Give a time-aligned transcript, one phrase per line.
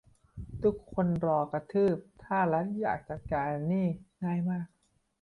[0.63, 3.87] ทุกคนรอกระทืบ ถ้ารัฐอยากจัดการนี่
[4.23, 4.67] ง่ายมาก